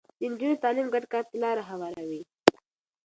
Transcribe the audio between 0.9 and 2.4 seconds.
ګډ کار ته لاره هواروي.